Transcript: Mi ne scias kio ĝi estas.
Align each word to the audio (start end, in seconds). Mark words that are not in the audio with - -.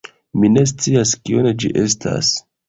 Mi 0.43 0.47
ne 0.53 0.63
scias 0.71 1.11
kio 1.29 1.53
ĝi 1.65 1.71
estas. 1.83 2.33